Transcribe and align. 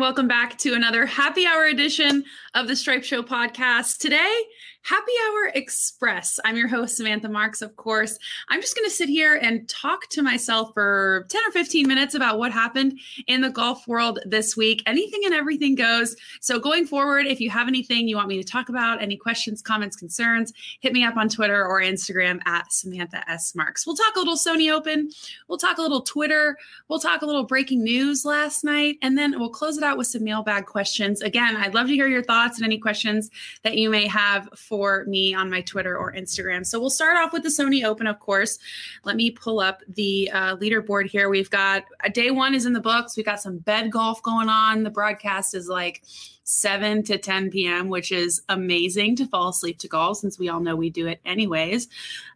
welcome 0.00 0.26
back 0.26 0.56
to 0.56 0.72
another 0.72 1.04
happy 1.04 1.46
hour 1.46 1.66
edition 1.66 2.24
of 2.54 2.66
the 2.66 2.74
Stripe 2.74 3.04
Show 3.04 3.22
podcast. 3.22 3.98
Today, 3.98 4.34
Happy 4.82 5.12
Hour 5.28 5.52
Express. 5.54 6.40
I'm 6.44 6.56
your 6.56 6.66
host, 6.66 6.96
Samantha 6.96 7.28
Marks, 7.28 7.60
of 7.60 7.76
course. 7.76 8.18
I'm 8.48 8.62
just 8.62 8.74
going 8.74 8.88
to 8.88 8.94
sit 8.94 9.08
here 9.10 9.36
and 9.36 9.68
talk 9.68 10.08
to 10.08 10.22
myself 10.22 10.72
for 10.72 11.26
10 11.28 11.40
or 11.46 11.52
15 11.52 11.86
minutes 11.86 12.14
about 12.14 12.38
what 12.38 12.50
happened 12.50 12.98
in 13.26 13.42
the 13.42 13.50
golf 13.50 13.86
world 13.86 14.20
this 14.24 14.56
week. 14.56 14.82
Anything 14.86 15.20
and 15.26 15.34
everything 15.34 15.74
goes. 15.74 16.16
So, 16.40 16.58
going 16.58 16.86
forward, 16.86 17.26
if 17.26 17.40
you 17.40 17.50
have 17.50 17.68
anything 17.68 18.08
you 18.08 18.16
want 18.16 18.28
me 18.28 18.42
to 18.42 18.48
talk 18.48 18.70
about, 18.70 19.02
any 19.02 19.16
questions, 19.16 19.60
comments, 19.60 19.96
concerns, 19.96 20.52
hit 20.80 20.94
me 20.94 21.04
up 21.04 21.16
on 21.16 21.28
Twitter 21.28 21.64
or 21.64 21.82
Instagram 21.82 22.40
at 22.46 22.72
Samantha 22.72 23.22
S. 23.30 23.54
Marks. 23.54 23.86
We'll 23.86 23.96
talk 23.96 24.16
a 24.16 24.18
little 24.18 24.36
Sony 24.36 24.72
Open. 24.72 25.10
We'll 25.46 25.58
talk 25.58 25.76
a 25.76 25.82
little 25.82 26.02
Twitter. 26.02 26.56
We'll 26.88 27.00
talk 27.00 27.20
a 27.20 27.26
little 27.26 27.44
breaking 27.44 27.84
news 27.84 28.24
last 28.24 28.64
night. 28.64 28.96
And 29.02 29.16
then 29.16 29.38
we'll 29.38 29.50
close 29.50 29.76
it 29.76 29.84
out 29.84 29.98
with 29.98 30.06
some 30.06 30.24
mailbag 30.24 30.66
questions. 30.66 31.20
Again, 31.20 31.56
I'd 31.56 31.74
love 31.74 31.88
to 31.88 31.94
hear 31.94 32.08
your 32.08 32.22
thoughts 32.22 32.56
and 32.56 32.64
any 32.64 32.78
questions 32.78 33.30
that 33.62 33.76
you 33.76 33.90
may 33.90 34.06
have 34.06 34.48
for 34.70 35.04
me 35.06 35.34
on 35.34 35.50
my 35.50 35.60
Twitter 35.62 35.98
or 35.98 36.12
Instagram. 36.12 36.64
So 36.64 36.78
we'll 36.78 36.90
start 36.90 37.16
off 37.16 37.32
with 37.32 37.42
the 37.42 37.48
Sony 37.48 37.84
Open, 37.84 38.06
of 38.06 38.20
course. 38.20 38.60
Let 39.02 39.16
me 39.16 39.32
pull 39.32 39.58
up 39.58 39.82
the 39.88 40.30
uh, 40.32 40.56
leaderboard 40.56 41.10
here. 41.10 41.28
We've 41.28 41.50
got 41.50 41.84
uh, 42.04 42.08
day 42.08 42.30
one 42.30 42.54
is 42.54 42.66
in 42.66 42.72
the 42.72 42.80
books. 42.80 43.16
We've 43.16 43.26
got 43.26 43.42
some 43.42 43.58
bed 43.58 43.90
golf 43.90 44.22
going 44.22 44.48
on. 44.48 44.84
The 44.84 44.90
broadcast 44.90 45.56
is 45.56 45.66
like 45.68 46.04
7 46.50 47.04
to 47.04 47.16
10 47.16 47.50
p.m., 47.50 47.88
which 47.88 48.10
is 48.10 48.42
amazing 48.48 49.14
to 49.16 49.26
fall 49.26 49.50
asleep 49.50 49.78
to 49.78 49.88
golf 49.88 50.18
since 50.18 50.36
we 50.36 50.48
all 50.48 50.58
know 50.58 50.74
we 50.74 50.90
do 50.90 51.06
it 51.06 51.20
anyways. 51.24 51.86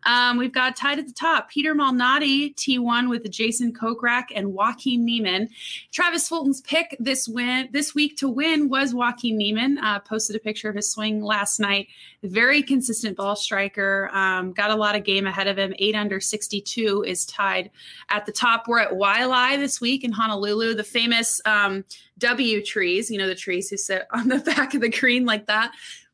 Um, 0.06 0.36
we've 0.36 0.52
got 0.52 0.76
tied 0.76 1.00
at 1.00 1.08
the 1.08 1.12
top 1.12 1.50
Peter 1.50 1.74
Malnati, 1.74 2.54
T1 2.54 3.10
with 3.10 3.28
Jason 3.28 3.72
Kokrak 3.72 4.26
and 4.34 4.54
Joaquin 4.54 5.04
Niemann. 5.04 5.48
Travis 5.90 6.28
Fulton's 6.28 6.60
pick 6.60 6.96
this 7.00 7.26
win 7.26 7.68
this 7.72 7.92
week 7.92 8.16
to 8.18 8.28
win 8.28 8.68
was 8.68 8.94
Joaquin 8.94 9.36
Niemann. 9.36 9.78
Uh, 9.78 9.98
posted 9.98 10.36
a 10.36 10.38
picture 10.38 10.68
of 10.68 10.76
his 10.76 10.88
swing 10.88 11.20
last 11.20 11.58
night. 11.58 11.88
Very 12.22 12.62
consistent 12.62 13.16
ball 13.16 13.34
striker. 13.34 14.10
Um, 14.12 14.52
got 14.52 14.70
a 14.70 14.76
lot 14.76 14.94
of 14.94 15.02
game 15.02 15.26
ahead 15.26 15.48
of 15.48 15.58
him. 15.58 15.74
Eight 15.80 15.96
under 15.96 16.20
62 16.20 17.04
is 17.04 17.26
tied 17.26 17.70
at 18.10 18.26
the 18.26 18.32
top. 18.32 18.68
We're 18.68 18.78
at 18.78 18.92
Waialae 18.92 19.58
this 19.58 19.80
week 19.80 20.04
in 20.04 20.12
Honolulu. 20.12 20.74
The 20.74 20.84
famous 20.84 21.40
um, 21.44 21.84
W 22.18 22.64
trees, 22.64 23.10
you 23.10 23.18
know, 23.18 23.26
the 23.26 23.34
trees 23.34 23.68
who 23.68 23.76
sit 23.76 24.06
on 24.10 24.28
the 24.28 24.38
back 24.56 24.74
of 24.74 24.80
the 24.80 24.88
green 24.88 25.24
like 25.24 25.46
that. 25.46 25.72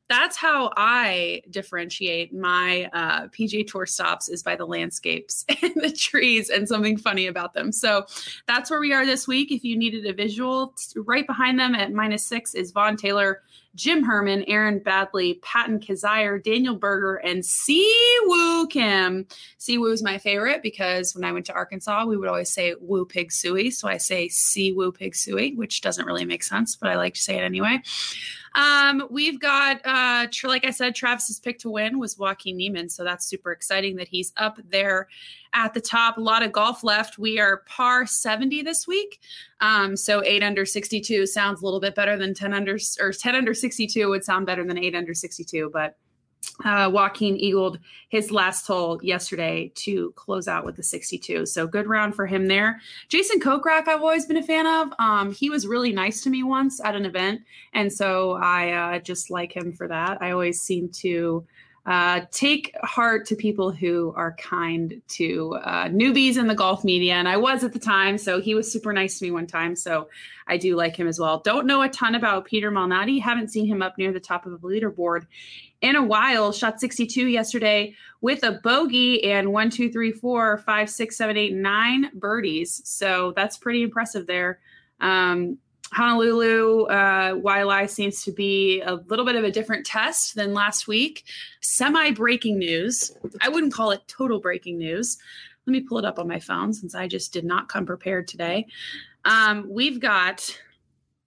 That's 0.08 0.36
how 0.36 0.72
I 0.76 1.42
differentiate 1.50 2.34
my 2.34 2.90
uh, 2.92 3.28
PGA 3.28 3.64
Tour 3.64 3.86
stops 3.86 4.28
is 4.28 4.42
by 4.42 4.56
the 4.56 4.66
landscapes 4.66 5.44
and 5.62 5.72
the 5.76 5.92
trees 5.92 6.50
and 6.50 6.66
something 6.66 6.96
funny 6.96 7.28
about 7.28 7.54
them. 7.54 7.70
So 7.70 8.06
that's 8.48 8.70
where 8.70 8.80
we 8.80 8.92
are 8.92 9.06
this 9.06 9.28
week. 9.28 9.52
If 9.52 9.62
you 9.62 9.78
needed 9.78 10.06
a 10.06 10.12
visual, 10.12 10.74
right 10.96 11.26
behind 11.26 11.60
them 11.60 11.76
at 11.76 11.92
minus 11.92 12.26
six 12.26 12.54
is 12.54 12.72
Vaughn 12.72 12.96
Taylor 12.96 13.42
Jim 13.74 14.02
Herman, 14.02 14.44
Aaron 14.48 14.80
Baddeley, 14.80 15.40
Patton 15.42 15.80
Kizzire, 15.80 16.42
Daniel 16.42 16.74
Berger, 16.74 17.16
and 17.16 17.42
Siwoo 17.42 18.68
Kim. 18.68 19.26
Siwoo 19.58 19.92
is 19.92 20.02
my 20.02 20.18
favorite 20.18 20.62
because 20.62 21.14
when 21.14 21.24
I 21.24 21.32
went 21.32 21.46
to 21.46 21.52
Arkansas, 21.52 22.04
we 22.06 22.16
would 22.16 22.28
always 22.28 22.52
say 22.52 22.74
Woo 22.80 23.04
Pig 23.04 23.30
Sooie. 23.30 23.72
So 23.72 23.88
I 23.88 23.96
say 23.98 24.28
Siwoo 24.28 24.94
Pig 24.94 25.14
Sooie, 25.14 25.56
which 25.56 25.80
doesn't 25.80 26.06
really 26.06 26.24
make 26.24 26.42
sense, 26.42 26.76
but 26.76 26.90
I 26.90 26.96
like 26.96 27.14
to 27.14 27.20
say 27.20 27.38
it 27.38 27.42
anyway. 27.42 27.80
Um, 28.54 29.06
we've 29.10 29.38
got, 29.38 29.80
uh, 29.84 30.26
like 30.44 30.64
I 30.64 30.70
said, 30.70 30.94
Travis's 30.94 31.38
pick 31.38 31.60
to 31.60 31.70
win 31.70 31.98
was 31.98 32.18
Joaquin 32.18 32.56
Niemann. 32.56 32.88
So 32.88 33.04
that's 33.04 33.26
super 33.26 33.52
exciting 33.52 33.96
that 33.96 34.08
he's 34.08 34.32
up 34.36 34.58
there 34.68 35.08
at 35.54 35.74
the 35.74 35.80
top. 35.80 36.16
A 36.16 36.20
lot 36.20 36.42
of 36.42 36.52
golf 36.52 36.84
left. 36.84 37.18
We 37.18 37.38
are 37.38 37.62
par 37.66 38.06
70 38.06 38.62
this 38.62 38.86
week. 38.86 39.20
Um, 39.60 39.96
so 39.96 40.22
eight 40.24 40.42
under 40.42 40.64
62 40.64 41.26
sounds 41.26 41.62
a 41.62 41.64
little 41.64 41.80
bit 41.80 41.94
better 41.94 42.16
than 42.16 42.34
10 42.34 42.52
under, 42.54 42.78
or 43.00 43.12
10 43.12 43.34
under 43.34 43.54
62 43.54 44.08
would 44.08 44.24
sound 44.24 44.46
better 44.46 44.64
than 44.64 44.78
eight 44.78 44.94
under 44.94 45.14
62, 45.14 45.70
but 45.72 45.96
uh, 46.64 46.90
Joaquin 46.92 47.36
eagled 47.36 47.78
his 48.08 48.30
last 48.30 48.66
hole 48.66 49.00
yesterday 49.02 49.72
to 49.76 50.12
close 50.12 50.48
out 50.48 50.64
with 50.64 50.76
the 50.76 50.82
62. 50.82 51.46
So 51.46 51.66
good 51.66 51.86
round 51.86 52.14
for 52.14 52.26
him 52.26 52.48
there. 52.48 52.80
Jason 53.08 53.40
Kokrak, 53.40 53.88
I've 53.88 54.02
always 54.02 54.26
been 54.26 54.36
a 54.36 54.42
fan 54.42 54.66
of. 54.66 54.92
Um, 54.98 55.32
he 55.32 55.48
was 55.48 55.66
really 55.66 55.92
nice 55.92 56.22
to 56.22 56.30
me 56.30 56.42
once 56.42 56.80
at 56.84 56.94
an 56.94 57.06
event. 57.06 57.42
And 57.72 57.92
so 57.92 58.32
I 58.32 58.72
uh, 58.72 58.98
just 58.98 59.30
like 59.30 59.54
him 59.54 59.72
for 59.72 59.88
that. 59.88 60.20
I 60.20 60.32
always 60.32 60.60
seem 60.60 60.90
to 61.00 61.46
uh, 61.86 62.20
take 62.30 62.76
heart 62.82 63.26
to 63.26 63.34
people 63.34 63.72
who 63.72 64.12
are 64.14 64.32
kind 64.32 65.00
to 65.08 65.54
uh, 65.64 65.86
newbies 65.86 66.36
in 66.36 66.46
the 66.46 66.54
golf 66.54 66.84
media. 66.84 67.14
And 67.14 67.26
I 67.26 67.38
was 67.38 67.64
at 67.64 67.72
the 67.72 67.78
time, 67.78 68.18
so 68.18 68.40
he 68.40 68.54
was 68.54 68.70
super 68.70 68.92
nice 68.92 69.18
to 69.18 69.24
me 69.24 69.30
one 69.30 69.46
time. 69.46 69.74
So 69.74 70.08
I 70.46 70.58
do 70.58 70.76
like 70.76 70.94
him 70.94 71.08
as 71.08 71.18
well. 71.18 71.40
Don't 71.40 71.66
know 71.66 71.80
a 71.82 71.88
ton 71.88 72.14
about 72.14 72.44
Peter 72.44 72.70
Malnati. 72.70 73.20
Haven't 73.20 73.48
seen 73.48 73.66
him 73.66 73.80
up 73.80 73.96
near 73.96 74.12
the 74.12 74.20
top 74.20 74.44
of 74.44 74.52
the 74.52 74.68
leaderboard 74.68 75.26
in 75.80 75.96
a 75.96 76.02
while. 76.02 76.52
Shot 76.52 76.80
62 76.80 77.26
yesterday 77.26 77.94
with 78.20 78.44
a 78.44 78.60
bogey 78.62 79.24
and 79.24 79.52
one, 79.52 79.70
two, 79.70 79.90
three, 79.90 80.12
four, 80.12 80.58
five, 80.58 80.90
six, 80.90 81.16
seven, 81.16 81.38
eight, 81.38 81.54
nine 81.54 82.10
birdies. 82.12 82.82
So 82.84 83.32
that's 83.34 83.56
pretty 83.56 83.82
impressive 83.82 84.26
there. 84.26 84.60
Um, 85.00 85.58
Honolulu, 85.92 86.84
uh, 86.84 87.34
Waialae 87.34 87.88
seems 87.88 88.22
to 88.24 88.32
be 88.32 88.80
a 88.82 88.94
little 88.94 89.24
bit 89.24 89.34
of 89.34 89.44
a 89.44 89.50
different 89.50 89.84
test 89.84 90.36
than 90.36 90.54
last 90.54 90.86
week. 90.86 91.24
Semi 91.60 92.12
breaking 92.12 92.58
news. 92.58 93.12
I 93.40 93.48
wouldn't 93.48 93.72
call 93.72 93.90
it 93.90 94.02
total 94.06 94.40
breaking 94.40 94.78
news. 94.78 95.18
Let 95.66 95.72
me 95.72 95.80
pull 95.80 95.98
it 95.98 96.04
up 96.04 96.18
on 96.18 96.28
my 96.28 96.40
phone 96.40 96.72
since 96.72 96.94
I 96.94 97.08
just 97.08 97.32
did 97.32 97.44
not 97.44 97.68
come 97.68 97.86
prepared 97.86 98.28
today. 98.28 98.66
Um, 99.24 99.66
we've 99.68 100.00
got 100.00 100.56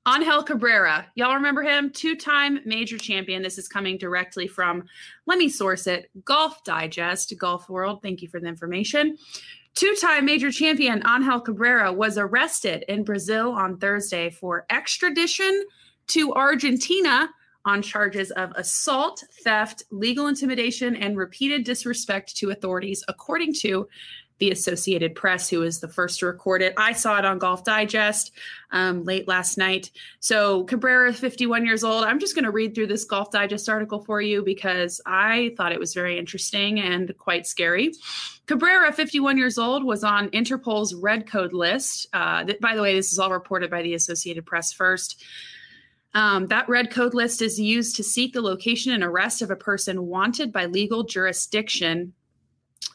Angel 0.08 0.44
Cabrera. 0.44 1.06
Y'all 1.16 1.36
remember 1.36 1.64
him? 1.64 1.90
Two 1.90 2.16
time 2.16 2.60
major 2.66 2.98
champion. 2.98 3.42
This 3.42 3.58
is 3.58 3.68
coming 3.70 3.98
directly 3.98 4.48
from, 4.48 4.84
let 5.26 5.38
me 5.38 5.48
source 5.48 5.88
it, 5.88 6.10
Golf 6.26 6.64
Digest, 6.64 7.34
Golf 7.38 7.70
World. 7.70 8.02
Thank 8.02 8.22
you 8.22 8.28
for 8.28 8.40
the 8.40 8.48
information. 8.48 9.18
Two 9.76 9.96
time 10.00 10.26
major 10.26 10.52
champion 10.52 11.02
Angel 11.08 11.40
Cabrera 11.40 11.92
was 11.92 12.18
arrested 12.18 12.84
in 12.88 13.04
Brazil 13.04 13.52
on 13.52 13.78
Thursday 13.78 14.30
for 14.30 14.66
extradition 14.70 15.64
to 16.08 16.34
Argentina 16.34 17.30
on 17.66 17.82
charges 17.82 18.30
of 18.32 18.52
assault, 18.56 19.24
theft, 19.44 19.84
legal 19.90 20.28
intimidation, 20.28 20.98
and 20.98 21.18
repeated 21.18 21.64
disrespect 21.64 22.36
to 22.36 22.52
authorities, 22.52 23.04
according 23.08 23.54
to 23.54 23.88
the 24.40 24.52
Associated 24.52 25.16
Press, 25.16 25.50
who 25.50 25.60
was 25.60 25.80
the 25.80 25.88
first 25.88 26.20
to 26.20 26.26
record 26.26 26.62
it. 26.62 26.74
I 26.78 26.94
saw 26.94 27.18
it 27.18 27.26
on 27.26 27.40
Golf 27.40 27.64
Digest 27.64 28.32
um, 28.72 29.04
late 29.04 29.28
last 29.28 29.58
night. 29.58 29.92
So 30.20 30.64
Cabrera, 30.66 31.14
51 31.14 31.66
years 31.66 31.84
old. 31.84 32.04
I'm 32.04 32.20
just 32.20 32.36
going 32.36 32.46
to 32.46 32.52
read 32.52 32.76
through 32.76 32.88
this 32.88 33.06
Golf 33.06 33.32
Digest 33.32 33.70
article 33.70 34.00
for 34.00 34.22
you 34.22 34.44
because 34.44 35.00
I 35.06 35.54
thought 35.58 35.72
it 35.72 35.80
was 35.80 35.94
very 35.94 36.18
interesting 36.18 36.80
and 36.80 37.16
quite 37.18 37.48
scary. 37.48 37.94
Cabrera, 38.46 38.92
51 38.92 39.38
years 39.38 39.58
old, 39.58 39.84
was 39.84 40.04
on 40.04 40.30
Interpol's 40.30 40.94
red 40.94 41.28
code 41.28 41.54
list. 41.54 42.08
Uh, 42.12 42.44
th- 42.44 42.60
by 42.60 42.76
the 42.76 42.82
way, 42.82 42.94
this 42.94 43.12
is 43.12 43.20
all 43.20 43.32
reported 43.32 43.70
by 43.70 43.82
the 43.82 43.94
Associated 43.94 44.46
Press 44.46 44.74
first. 44.74 45.24
Um, 46.16 46.48
that 46.48 46.70
red 46.70 46.92
code 46.92 47.14
list 47.14 47.42
is 47.42 47.60
used 47.60 47.96
to 47.96 48.04
seek 48.04 48.34
the 48.34 48.42
location 48.42 48.92
and 48.92 49.04
arrest 49.04 49.42
of 49.42 49.50
a 49.50 49.56
person 49.56 50.08
wanted 50.08 50.52
by 50.52 50.66
legal 50.66 51.04
jurisdiction 51.04 52.14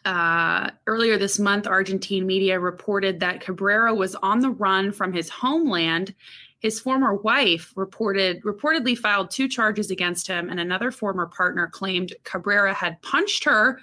uh, 0.04 0.70
earlier 0.86 1.18
this 1.18 1.38
month, 1.38 1.66
Argentine 1.66 2.26
media 2.26 2.58
reported 2.58 3.20
that 3.20 3.40
Cabrera 3.40 3.94
was 3.94 4.14
on 4.16 4.40
the 4.40 4.50
run 4.50 4.92
from 4.92 5.12
his 5.12 5.28
homeland. 5.28 6.14
His 6.60 6.80
former 6.80 7.14
wife 7.14 7.72
reported 7.76 8.42
reportedly 8.42 8.96
filed 8.98 9.30
two 9.30 9.48
charges 9.48 9.90
against 9.90 10.26
him, 10.26 10.48
and 10.50 10.58
another 10.58 10.90
former 10.90 11.26
partner 11.26 11.68
claimed 11.68 12.14
Cabrera 12.24 12.74
had 12.74 13.00
punched 13.02 13.44
her 13.44 13.78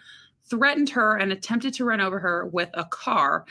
threatened 0.47 0.89
her 0.89 1.17
and 1.17 1.31
attempted 1.31 1.73
to 1.73 1.85
run 1.85 1.99
over 1.99 2.19
her 2.19 2.45
with 2.47 2.69
a 2.75 2.85
car. 2.85 3.45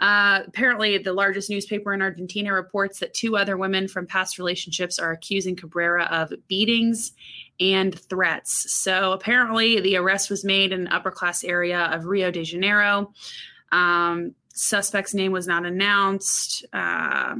Uh, 0.00 0.40
apparently, 0.46 0.98
the 0.98 1.12
largest 1.12 1.50
newspaper 1.50 1.92
in 1.92 2.00
Argentina 2.00 2.52
reports 2.52 3.00
that 3.00 3.14
two 3.14 3.36
other 3.36 3.56
women 3.56 3.86
from 3.86 4.06
past 4.06 4.38
relationships 4.38 4.98
are 4.98 5.12
accusing 5.12 5.56
Cabrera 5.56 6.04
of 6.04 6.32
beatings 6.48 7.12
and 7.60 7.98
threats. 7.98 8.72
So 8.72 9.12
apparently, 9.12 9.80
the 9.80 9.96
arrest 9.96 10.30
was 10.30 10.44
made 10.44 10.72
in 10.72 10.82
an 10.82 10.88
upper 10.88 11.10
class 11.10 11.44
area 11.44 11.86
of 11.92 12.06
Rio 12.06 12.30
de 12.30 12.44
Janeiro. 12.44 13.12
Um, 13.72 14.34
suspect's 14.54 15.14
name 15.14 15.32
was 15.32 15.46
not 15.46 15.66
announced. 15.66 16.64
Uh, 16.72 17.36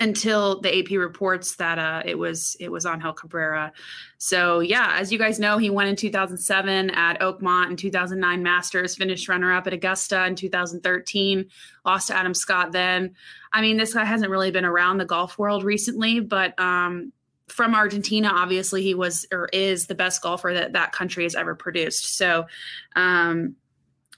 until 0.00 0.60
the 0.60 0.78
AP 0.78 0.90
reports 0.98 1.56
that 1.56 1.78
uh, 1.78 2.02
it 2.04 2.18
was 2.18 2.56
it 2.60 2.70
was 2.70 2.84
Angel 2.84 3.12
Cabrera. 3.12 3.72
So 4.18 4.60
yeah, 4.60 4.96
as 4.98 5.10
you 5.10 5.18
guys 5.18 5.38
know, 5.38 5.58
he 5.58 5.70
won 5.70 5.86
in 5.86 5.96
2007 5.96 6.90
at 6.90 7.20
Oakmont 7.20 7.70
in 7.70 7.76
2009 7.76 8.42
Masters, 8.42 8.96
finished 8.96 9.28
runner 9.28 9.52
up 9.52 9.66
at 9.66 9.72
Augusta 9.72 10.26
in 10.26 10.36
2013, 10.36 11.46
lost 11.84 12.08
to 12.08 12.16
Adam 12.16 12.34
Scott. 12.34 12.72
Then, 12.72 13.14
I 13.52 13.62
mean, 13.62 13.76
this 13.76 13.94
guy 13.94 14.04
hasn't 14.04 14.30
really 14.30 14.50
been 14.50 14.64
around 14.64 14.98
the 14.98 15.04
golf 15.06 15.38
world 15.38 15.64
recently, 15.64 16.20
but 16.20 16.58
um, 16.60 17.12
from 17.48 17.74
Argentina, 17.74 18.30
obviously 18.32 18.82
he 18.82 18.94
was 18.94 19.26
or 19.32 19.48
is 19.52 19.86
the 19.86 19.94
best 19.94 20.22
golfer 20.22 20.52
that 20.52 20.72
that 20.72 20.92
country 20.92 21.24
has 21.24 21.34
ever 21.34 21.54
produced. 21.54 22.16
So. 22.16 22.46
Um, 22.94 23.56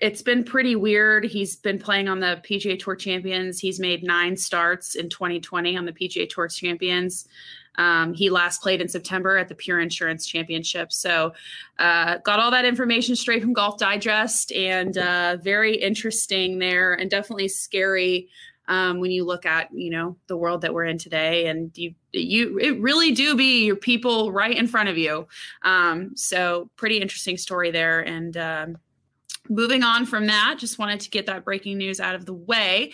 it's 0.00 0.22
been 0.22 0.44
pretty 0.44 0.76
weird. 0.76 1.24
He's 1.24 1.56
been 1.56 1.78
playing 1.78 2.08
on 2.08 2.20
the 2.20 2.40
PGA 2.48 2.78
Tour 2.78 2.94
Champions. 2.94 3.58
He's 3.58 3.80
made 3.80 4.04
nine 4.04 4.36
starts 4.36 4.94
in 4.94 5.08
2020 5.08 5.76
on 5.76 5.86
the 5.86 5.92
PGA 5.92 6.28
Tour 6.28 6.46
Champions. 6.46 7.26
Um, 7.78 8.12
he 8.12 8.28
last 8.28 8.60
played 8.60 8.80
in 8.80 8.88
September 8.88 9.38
at 9.38 9.48
the 9.48 9.54
Pure 9.54 9.80
Insurance 9.80 10.26
Championship. 10.26 10.92
So, 10.92 11.32
uh, 11.78 12.18
got 12.18 12.40
all 12.40 12.50
that 12.50 12.64
information 12.64 13.16
straight 13.16 13.40
from 13.40 13.52
Golf 13.52 13.78
Digest 13.78 14.52
and 14.52 14.98
uh, 14.98 15.38
very 15.40 15.76
interesting 15.76 16.58
there 16.58 16.94
and 16.94 17.08
definitely 17.08 17.48
scary 17.48 18.28
um, 18.66 19.00
when 19.00 19.10
you 19.10 19.24
look 19.24 19.46
at 19.46 19.72
you 19.72 19.90
know 19.90 20.16
the 20.26 20.36
world 20.36 20.60
that 20.62 20.74
we're 20.74 20.84
in 20.84 20.98
today 20.98 21.46
and 21.46 21.76
you 21.76 21.94
you 22.12 22.58
it 22.58 22.80
really 22.80 23.12
do 23.12 23.36
be 23.36 23.64
your 23.66 23.76
people 23.76 24.32
right 24.32 24.56
in 24.56 24.66
front 24.66 24.88
of 24.88 24.96
you 24.96 25.26
um, 25.62 26.12
so 26.16 26.70
pretty 26.76 26.98
interesting 26.98 27.36
story 27.36 27.70
there 27.70 28.00
and 28.00 28.36
um, 28.36 28.78
moving 29.48 29.82
on 29.82 30.06
from 30.06 30.26
that 30.26 30.56
just 30.58 30.78
wanted 30.78 31.00
to 31.00 31.10
get 31.10 31.26
that 31.26 31.44
breaking 31.44 31.76
news 31.76 32.00
out 32.00 32.14
of 32.14 32.24
the 32.24 32.34
way 32.34 32.92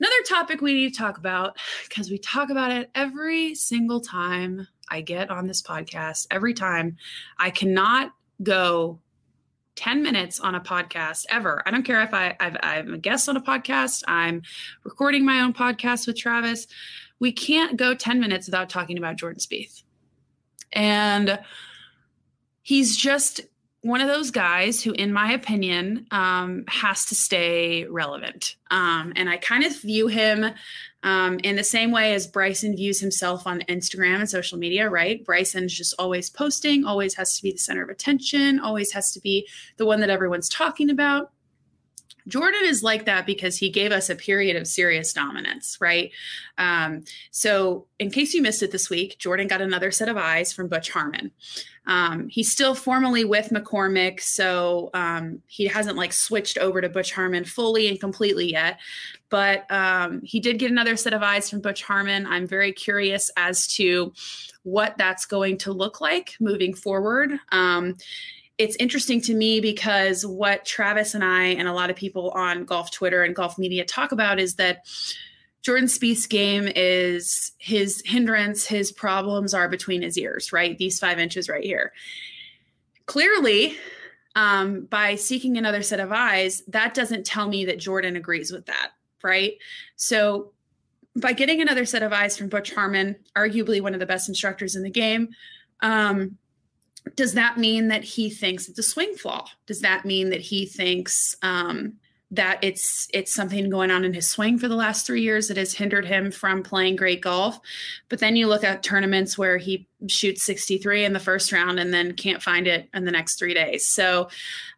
Another 0.00 0.22
topic 0.28 0.60
we 0.60 0.74
need 0.74 0.94
to 0.94 0.98
talk 0.98 1.18
about 1.18 1.58
because 1.88 2.08
we 2.08 2.18
talk 2.18 2.50
about 2.50 2.70
it 2.70 2.88
every 2.94 3.56
single 3.56 4.00
time 4.00 4.68
I 4.88 5.00
get 5.00 5.28
on 5.28 5.48
this 5.48 5.60
podcast. 5.60 6.28
Every 6.30 6.54
time 6.54 6.96
I 7.38 7.50
cannot 7.50 8.12
go 8.40 9.00
10 9.74 10.02
minutes 10.02 10.38
on 10.38 10.54
a 10.54 10.60
podcast 10.60 11.26
ever. 11.30 11.62
I 11.66 11.72
don't 11.72 11.84
care 11.84 12.02
if 12.02 12.14
I, 12.14 12.36
I've, 12.38 12.56
I'm 12.62 12.94
a 12.94 12.98
guest 12.98 13.28
on 13.28 13.36
a 13.36 13.40
podcast, 13.40 14.02
I'm 14.06 14.42
recording 14.84 15.24
my 15.24 15.40
own 15.40 15.52
podcast 15.52 16.06
with 16.06 16.16
Travis. 16.16 16.66
We 17.20 17.32
can't 17.32 17.76
go 17.76 17.94
10 17.94 18.20
minutes 18.20 18.46
without 18.46 18.68
talking 18.68 18.98
about 18.98 19.16
Jordan 19.16 19.40
Spieth. 19.40 19.82
And 20.72 21.38
he's 22.62 22.96
just 22.96 23.40
one 23.82 24.00
of 24.00 24.08
those 24.08 24.30
guys 24.30 24.82
who, 24.82 24.92
in 24.92 25.12
my 25.12 25.32
opinion, 25.32 26.06
um, 26.10 26.64
has 26.68 27.06
to 27.06 27.14
stay 27.14 27.84
relevant. 27.84 28.56
Um, 28.70 29.12
and 29.14 29.30
I 29.30 29.36
kind 29.36 29.64
of 29.64 29.80
view 29.80 30.08
him 30.08 30.46
um, 31.04 31.38
in 31.44 31.54
the 31.54 31.64
same 31.64 31.92
way 31.92 32.12
as 32.12 32.26
Bryson 32.26 32.74
views 32.74 33.00
himself 33.00 33.46
on 33.46 33.60
Instagram 33.68 34.16
and 34.16 34.28
social 34.28 34.58
media, 34.58 34.90
right? 34.90 35.24
Bryson's 35.24 35.72
just 35.72 35.94
always 35.98 36.28
posting, 36.28 36.84
always 36.84 37.14
has 37.14 37.36
to 37.36 37.42
be 37.42 37.52
the 37.52 37.58
center 37.58 37.82
of 37.82 37.88
attention, 37.88 38.58
always 38.58 38.92
has 38.92 39.12
to 39.12 39.20
be 39.20 39.46
the 39.76 39.86
one 39.86 40.00
that 40.00 40.10
everyone's 40.10 40.48
talking 40.48 40.90
about. 40.90 41.30
Jordan 42.28 42.62
is 42.64 42.82
like 42.82 43.06
that 43.06 43.26
because 43.26 43.56
he 43.56 43.70
gave 43.70 43.90
us 43.90 44.10
a 44.10 44.14
period 44.14 44.56
of 44.56 44.66
serious 44.66 45.12
dominance, 45.12 45.78
right? 45.80 46.12
Um, 46.58 47.04
so, 47.30 47.86
in 47.98 48.10
case 48.10 48.34
you 48.34 48.42
missed 48.42 48.62
it 48.62 48.70
this 48.70 48.90
week, 48.90 49.18
Jordan 49.18 49.48
got 49.48 49.60
another 49.60 49.90
set 49.90 50.08
of 50.08 50.16
eyes 50.16 50.52
from 50.52 50.68
Butch 50.68 50.90
Harmon. 50.90 51.32
Um, 51.88 52.28
he's 52.28 52.52
still 52.52 52.74
formally 52.74 53.24
with 53.24 53.48
McCormick, 53.48 54.20
so 54.20 54.90
um, 54.92 55.40
he 55.46 55.66
hasn't 55.66 55.96
like 55.96 56.12
switched 56.12 56.58
over 56.58 56.82
to 56.82 56.88
Butch 56.88 57.12
Harmon 57.12 57.44
fully 57.44 57.88
and 57.88 57.98
completely 57.98 58.52
yet. 58.52 58.78
But 59.30 59.70
um, 59.70 60.20
he 60.22 60.38
did 60.38 60.58
get 60.58 60.70
another 60.70 60.96
set 60.96 61.14
of 61.14 61.22
eyes 61.22 61.48
from 61.48 61.60
Butch 61.60 61.82
Harmon. 61.82 62.26
I'm 62.26 62.46
very 62.46 62.72
curious 62.72 63.30
as 63.36 63.66
to 63.74 64.12
what 64.64 64.98
that's 64.98 65.24
going 65.24 65.56
to 65.58 65.72
look 65.72 66.00
like 66.00 66.36
moving 66.40 66.74
forward. 66.74 67.32
Um, 67.52 67.94
it's 68.58 68.76
interesting 68.80 69.20
to 69.22 69.34
me 69.34 69.60
because 69.60 70.26
what 70.26 70.64
Travis 70.64 71.14
and 71.14 71.24
I 71.24 71.44
and 71.44 71.68
a 71.68 71.72
lot 71.72 71.90
of 71.90 71.96
people 71.96 72.30
on 72.30 72.64
golf 72.64 72.90
Twitter 72.90 73.22
and 73.22 73.34
golf 73.34 73.56
media 73.56 73.84
talk 73.84 74.10
about 74.10 74.40
is 74.40 74.56
that 74.56 74.84
Jordan 75.62 75.88
Spieth's 75.88 76.26
game 76.26 76.68
is 76.74 77.52
his 77.58 78.02
hindrance, 78.04 78.66
his 78.66 78.90
problems 78.90 79.54
are 79.54 79.68
between 79.68 80.02
his 80.02 80.18
ears, 80.18 80.52
right? 80.52 80.76
These 80.76 80.98
five 80.98 81.18
inches 81.18 81.48
right 81.48 81.64
here. 81.64 81.92
Clearly, 83.06 83.76
um, 84.34 84.84
by 84.84 85.14
seeking 85.14 85.56
another 85.56 85.82
set 85.82 86.00
of 86.00 86.12
eyes, 86.12 86.62
that 86.68 86.94
doesn't 86.94 87.26
tell 87.26 87.48
me 87.48 87.64
that 87.64 87.78
Jordan 87.78 88.16
agrees 88.16 88.52
with 88.52 88.66
that, 88.66 88.90
right? 89.22 89.54
So, 89.96 90.52
by 91.16 91.32
getting 91.32 91.60
another 91.60 91.84
set 91.84 92.02
of 92.02 92.12
eyes 92.12 92.36
from 92.36 92.48
Butch 92.48 92.72
Harmon, 92.72 93.16
arguably 93.34 93.80
one 93.80 93.94
of 93.94 94.00
the 94.00 94.06
best 94.06 94.28
instructors 94.28 94.76
in 94.76 94.84
the 94.84 94.90
game, 94.90 95.30
um, 95.80 96.38
does 97.16 97.34
that 97.34 97.58
mean 97.58 97.88
that 97.88 98.04
he 98.04 98.30
thinks 98.30 98.68
it's 98.68 98.78
a 98.78 98.82
swing 98.82 99.14
flaw? 99.14 99.46
Does 99.66 99.80
that 99.80 100.04
mean 100.04 100.30
that 100.30 100.40
he 100.40 100.66
thinks 100.66 101.36
um, 101.42 101.94
that 102.30 102.58
it's 102.62 103.08
it's 103.14 103.32
something 103.32 103.70
going 103.70 103.90
on 103.90 104.04
in 104.04 104.12
his 104.12 104.28
swing 104.28 104.58
for 104.58 104.68
the 104.68 104.74
last 104.74 105.06
three 105.06 105.22
years 105.22 105.48
that 105.48 105.56
has 105.56 105.72
hindered 105.72 106.04
him 106.04 106.30
from 106.30 106.62
playing 106.62 106.96
great 106.96 107.20
golf? 107.20 107.58
But 108.08 108.18
then 108.18 108.36
you 108.36 108.46
look 108.46 108.64
at 108.64 108.82
tournaments 108.82 109.38
where 109.38 109.58
he 109.58 109.88
shoots 110.08 110.44
63 110.44 111.04
in 111.04 111.12
the 111.12 111.20
first 111.20 111.52
round 111.52 111.80
and 111.80 111.92
then 111.92 112.12
can't 112.12 112.42
find 112.42 112.66
it 112.66 112.88
in 112.94 113.04
the 113.04 113.12
next 113.12 113.38
three 113.38 113.54
days. 113.54 113.86
So 113.88 114.28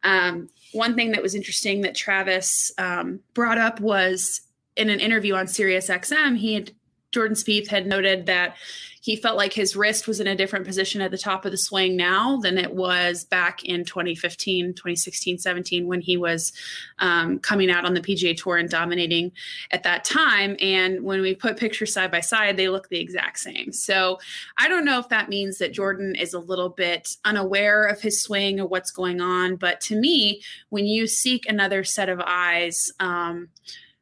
um, 0.02 0.48
one 0.72 0.94
thing 0.94 1.12
that 1.12 1.22
was 1.22 1.34
interesting 1.34 1.82
that 1.82 1.94
Travis 1.94 2.72
um, 2.78 3.20
brought 3.34 3.58
up 3.58 3.80
was 3.80 4.42
in 4.76 4.88
an 4.88 5.00
interview 5.00 5.34
on 5.34 5.46
Sirius 5.46 5.88
XM, 5.88 6.36
he 6.36 6.54
had 6.54 6.72
Jordan 7.12 7.36
Spieth 7.36 7.68
had 7.68 7.86
noted 7.86 8.26
that 8.26 8.56
he 9.02 9.16
felt 9.16 9.36
like 9.36 9.52
his 9.52 9.74
wrist 9.74 10.06
was 10.06 10.20
in 10.20 10.26
a 10.26 10.36
different 10.36 10.66
position 10.66 11.00
at 11.00 11.10
the 11.10 11.18
top 11.18 11.44
of 11.44 11.50
the 11.50 11.56
swing 11.56 11.96
now 11.96 12.36
than 12.36 12.58
it 12.58 12.74
was 12.74 13.24
back 13.24 13.64
in 13.64 13.84
2015, 13.84 14.74
2016, 14.74 15.38
17 15.38 15.86
when 15.86 16.02
he 16.02 16.18
was 16.18 16.52
um, 16.98 17.38
coming 17.38 17.70
out 17.70 17.86
on 17.86 17.94
the 17.94 18.00
PGA 18.02 18.36
Tour 18.36 18.58
and 18.58 18.68
dominating 18.68 19.32
at 19.70 19.82
that 19.84 20.04
time. 20.04 20.54
And 20.60 21.02
when 21.02 21.22
we 21.22 21.34
put 21.34 21.56
pictures 21.56 21.94
side 21.94 22.10
by 22.10 22.20
side, 22.20 22.58
they 22.58 22.68
look 22.68 22.90
the 22.90 23.00
exact 23.00 23.38
same. 23.38 23.72
So 23.72 24.18
I 24.58 24.68
don't 24.68 24.84
know 24.84 24.98
if 24.98 25.08
that 25.08 25.30
means 25.30 25.56
that 25.58 25.72
Jordan 25.72 26.14
is 26.14 26.34
a 26.34 26.38
little 26.38 26.68
bit 26.68 27.16
unaware 27.24 27.84
of 27.84 28.02
his 28.02 28.22
swing 28.22 28.60
or 28.60 28.66
what's 28.66 28.90
going 28.90 29.22
on. 29.22 29.56
But 29.56 29.80
to 29.82 29.98
me, 29.98 30.42
when 30.68 30.84
you 30.84 31.06
seek 31.06 31.48
another 31.48 31.84
set 31.84 32.10
of 32.10 32.20
eyes, 32.20 32.92
um, 33.00 33.48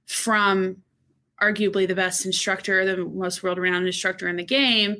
from 0.06 0.82
arguably 1.42 1.86
the 1.86 1.94
best 1.94 2.26
instructor, 2.26 2.84
the 2.84 3.04
most 3.04 3.42
world 3.42 3.58
renowned 3.58 3.86
instructor 3.86 4.28
in 4.28 4.36
the 4.36 4.44
game, 4.44 4.96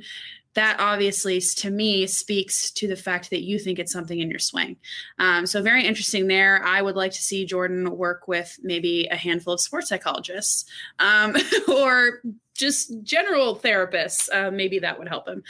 that 0.55 0.81
obviously 0.81 1.41
to 1.41 1.71
me 1.71 2.07
speaks 2.07 2.71
to 2.73 2.89
the 2.89 2.97
fact 2.97 3.31
that 3.31 3.43
you 3.43 3.59
think 3.59 3.79
it's 3.79 3.93
something 3.93 4.19
in 4.19 4.31
your 4.31 4.39
swing. 4.41 4.77
Um, 5.19 5.47
so 5.47 5.63
very 5.63 5.87
interesting 5.87 6.27
there. 6.27 6.63
I 6.65 6.83
would 6.83 6.97
like 6.97 7.13
to 7.13 7.23
see 7.23 7.45
Jordan 7.45 7.97
work 7.97 8.27
with 8.27 8.59
maybe 8.63 9.07
a 9.11 9.17
handful 9.17 9.55
of 9.55 9.61
sports 9.61 9.89
psychologists 9.89 10.65
um, 10.99 11.37
or 11.69 12.23
just 12.55 13.03
general 13.03 13.57
therapists. 13.57 14.29
Uh, 14.33 14.51
maybe 14.51 14.81
that 14.81 14.99
would 14.99 15.09
help 15.09 15.29
him. 15.29 15.45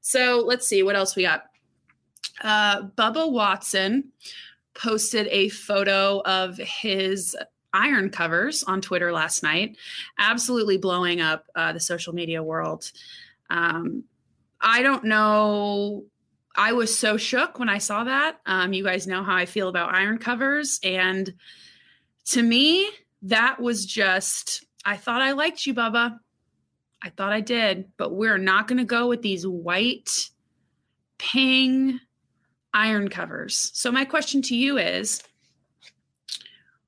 So 0.00 0.42
let's 0.46 0.66
see 0.66 0.82
what 0.82 0.96
else 0.96 1.14
we 1.14 1.24
got. 1.24 1.44
Uh, 2.40 2.82
Bubba 2.96 3.30
Watson 3.30 4.12
posted 4.74 5.28
a 5.28 5.48
photo 5.50 6.20
of 6.24 6.56
his 6.56 7.36
iron 7.74 8.08
covers 8.08 8.62
on 8.62 8.80
Twitter 8.80 9.12
last 9.12 9.42
night, 9.42 9.76
absolutely 10.18 10.78
blowing 10.78 11.20
up 11.20 11.46
uh, 11.54 11.72
the 11.72 11.80
social 11.80 12.14
media 12.14 12.42
world. 12.42 12.90
Um, 13.50 14.04
I 14.60 14.82
don't 14.82 15.04
know. 15.04 16.04
I 16.56 16.72
was 16.72 16.96
so 16.96 17.16
shook 17.16 17.58
when 17.58 17.68
I 17.68 17.78
saw 17.78 18.04
that. 18.04 18.40
Um, 18.46 18.72
you 18.72 18.84
guys 18.84 19.06
know 19.06 19.24
how 19.24 19.34
I 19.34 19.44
feel 19.44 19.68
about 19.68 19.94
iron 19.94 20.18
covers. 20.18 20.78
And 20.82 21.34
to 22.26 22.42
me, 22.42 22.88
that 23.22 23.60
was 23.60 23.84
just, 23.84 24.64
I 24.84 24.96
thought 24.96 25.20
I 25.20 25.32
liked 25.32 25.66
you, 25.66 25.74
Bubba. 25.74 26.18
I 27.02 27.10
thought 27.10 27.32
I 27.32 27.40
did, 27.40 27.90
but 27.98 28.14
we're 28.14 28.38
not 28.38 28.68
going 28.68 28.78
to 28.78 28.84
go 28.84 29.08
with 29.08 29.20
these 29.20 29.46
white 29.46 30.30
ping 31.18 32.00
iron 32.72 33.08
covers. 33.08 33.70
So, 33.74 33.92
my 33.92 34.04
question 34.04 34.40
to 34.42 34.56
you 34.56 34.78
is 34.78 35.22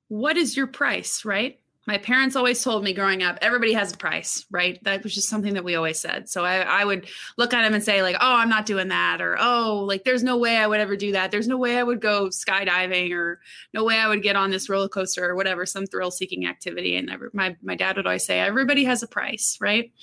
what 0.07 0.37
is 0.37 0.55
your 0.55 0.67
price, 0.67 1.25
right? 1.25 1.59
My 1.85 1.97
parents 1.97 2.35
always 2.35 2.61
told 2.61 2.83
me 2.83 2.93
growing 2.93 3.23
up, 3.23 3.37
everybody 3.41 3.71
has 3.71 3.93
a 3.93 3.97
price, 3.97 4.45
right? 4.51 4.77
That 4.83 5.03
was 5.03 5.15
just 5.15 5.29
something 5.29 5.53
that 5.53 5.63
we 5.63 5.75
always 5.75 5.97
said. 5.97 6.27
So 6.27 6.43
I, 6.43 6.57
I 6.57 6.83
would 6.83 7.07
look 7.37 7.53
at 7.53 7.61
them 7.61 7.73
and 7.73 7.81
say, 7.81 8.03
like, 8.03 8.17
oh, 8.19 8.35
I'm 8.35 8.49
not 8.49 8.65
doing 8.65 8.89
that, 8.89 9.21
or 9.21 9.37
oh, 9.39 9.85
like, 9.87 10.03
there's 10.03 10.23
no 10.23 10.37
way 10.37 10.57
I 10.57 10.67
would 10.67 10.81
ever 10.81 10.97
do 10.97 11.13
that. 11.13 11.31
There's 11.31 11.47
no 11.47 11.57
way 11.57 11.77
I 11.77 11.83
would 11.83 12.01
go 12.01 12.27
skydiving, 12.27 13.13
or 13.13 13.39
no 13.73 13.85
way 13.85 13.97
I 13.97 14.09
would 14.09 14.21
get 14.21 14.35
on 14.35 14.51
this 14.51 14.69
roller 14.69 14.89
coaster, 14.89 15.29
or 15.29 15.35
whatever, 15.35 15.65
some 15.65 15.85
thrill 15.85 16.11
seeking 16.11 16.45
activity. 16.45 16.97
And 16.97 17.09
my, 17.33 17.55
my 17.61 17.75
dad 17.75 17.95
would 17.95 18.05
always 18.05 18.25
say, 18.25 18.41
everybody 18.41 18.83
has 18.83 19.01
a 19.01 19.07
price, 19.07 19.57
right? 19.61 19.93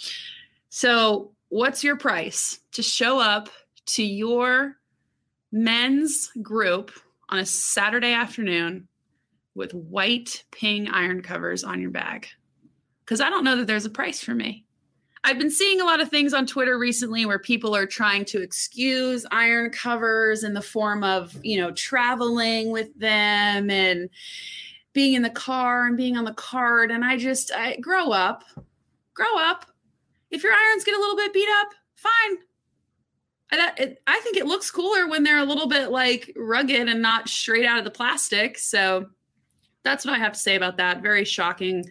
So, 0.70 1.32
what's 1.50 1.84
your 1.84 1.96
price 1.96 2.60
to 2.72 2.82
show 2.82 3.20
up 3.20 3.50
to 3.86 4.02
your 4.02 4.78
men's 5.52 6.30
group 6.40 6.92
on 7.28 7.38
a 7.38 7.46
Saturday 7.46 8.12
afternoon 8.12 8.88
with 9.54 9.72
white 9.72 10.44
ping 10.50 10.88
iron 10.88 11.22
covers 11.22 11.64
on 11.64 11.80
your 11.80 11.90
bag. 11.90 12.28
Because 13.04 13.20
I 13.20 13.30
don't 13.30 13.44
know 13.44 13.56
that 13.56 13.66
there's 13.66 13.84
a 13.84 13.90
price 13.90 14.22
for 14.22 14.34
me. 14.34 14.64
I've 15.26 15.38
been 15.38 15.50
seeing 15.50 15.80
a 15.80 15.84
lot 15.84 16.02
of 16.02 16.10
things 16.10 16.34
on 16.34 16.46
Twitter 16.46 16.78
recently 16.78 17.24
where 17.24 17.38
people 17.38 17.74
are 17.74 17.86
trying 17.86 18.26
to 18.26 18.42
excuse 18.42 19.24
iron 19.30 19.70
covers 19.70 20.44
in 20.44 20.52
the 20.52 20.60
form 20.60 21.02
of, 21.02 21.34
you 21.42 21.58
know, 21.58 21.70
traveling 21.70 22.70
with 22.70 22.98
them 22.98 23.70
and 23.70 24.10
being 24.92 25.14
in 25.14 25.22
the 25.22 25.30
car 25.30 25.86
and 25.86 25.96
being 25.96 26.18
on 26.18 26.24
the 26.24 26.34
card. 26.34 26.90
And 26.90 27.04
I 27.04 27.16
just, 27.16 27.52
I 27.52 27.76
grow 27.76 28.12
up, 28.12 28.44
grow 29.14 29.38
up. 29.38 29.64
If 30.30 30.42
your 30.42 30.52
irons 30.52 30.84
get 30.84 30.96
a 30.96 31.00
little 31.00 31.16
bit 31.16 31.32
beat 31.32 31.48
up, 31.60 31.68
fine. 31.96 32.38
I, 33.50 33.96
I 34.06 34.20
think 34.20 34.36
it 34.36 34.46
looks 34.46 34.70
cooler 34.70 35.08
when 35.08 35.22
they're 35.22 35.38
a 35.38 35.44
little 35.44 35.68
bit 35.68 35.90
like 35.90 36.32
rugged 36.36 36.88
and 36.88 37.00
not 37.00 37.28
straight 37.28 37.64
out 37.64 37.78
of 37.78 37.84
the 37.84 37.90
plastic. 37.90 38.58
So 38.58 39.06
that's 39.84 40.04
what 40.04 40.14
I 40.14 40.18
have 40.18 40.32
to 40.32 40.38
say 40.38 40.56
about 40.56 40.76
that. 40.78 41.02
Very 41.02 41.24
shocking 41.24 41.84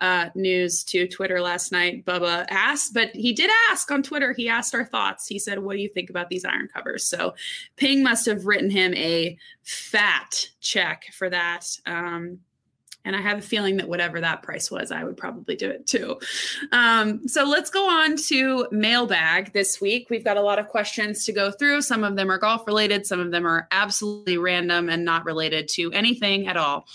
uh, 0.00 0.30
news 0.34 0.82
to 0.84 1.06
Twitter 1.06 1.40
last 1.40 1.72
night. 1.72 2.04
Bubba 2.06 2.46
asked, 2.48 2.94
but 2.94 3.10
he 3.14 3.32
did 3.32 3.50
ask 3.70 3.90
on 3.90 4.02
Twitter. 4.02 4.32
He 4.32 4.48
asked 4.48 4.74
our 4.74 4.84
thoughts. 4.84 5.26
He 5.26 5.38
said, 5.38 5.58
"What 5.58 5.74
do 5.74 5.82
you 5.82 5.88
think 5.88 6.08
about 6.08 6.30
these 6.30 6.44
iron 6.44 6.68
covers?" 6.72 7.04
So 7.04 7.34
Ping 7.76 8.02
must 8.02 8.24
have 8.26 8.46
written 8.46 8.70
him 8.70 8.94
a 8.94 9.36
fat 9.62 10.48
check 10.60 11.04
for 11.12 11.28
that. 11.28 11.66
Um, 11.84 12.38
and 13.04 13.16
I 13.16 13.20
have 13.20 13.38
a 13.38 13.42
feeling 13.42 13.76
that 13.78 13.88
whatever 13.88 14.20
that 14.20 14.42
price 14.42 14.70
was, 14.70 14.92
I 14.92 15.04
would 15.04 15.16
probably 15.16 15.56
do 15.56 15.70
it 15.70 15.86
too. 15.86 16.18
Um, 16.72 17.26
so 17.26 17.44
let's 17.44 17.70
go 17.70 17.88
on 17.88 18.16
to 18.28 18.68
mailbag 18.70 19.52
this 19.52 19.80
week. 19.80 20.08
We've 20.10 20.24
got 20.24 20.36
a 20.36 20.42
lot 20.42 20.58
of 20.58 20.68
questions 20.68 21.24
to 21.24 21.32
go 21.32 21.50
through. 21.50 21.82
Some 21.82 22.04
of 22.04 22.16
them 22.16 22.30
are 22.30 22.38
golf 22.38 22.66
related, 22.66 23.06
some 23.06 23.20
of 23.20 23.30
them 23.30 23.46
are 23.46 23.68
absolutely 23.70 24.38
random 24.38 24.88
and 24.88 25.04
not 25.04 25.24
related 25.24 25.68
to 25.70 25.92
anything 25.92 26.46
at 26.46 26.56
all. 26.56 26.86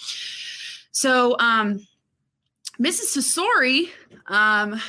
So, 0.91 1.35
um, 1.39 1.85
Mrs. 2.79 3.17
Tesori, 3.17 3.89
um, 4.27 4.81